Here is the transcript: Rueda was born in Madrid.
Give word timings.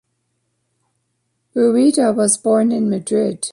Rueda 1.53 2.11
was 2.11 2.35
born 2.35 2.71
in 2.71 2.89
Madrid. 2.89 3.49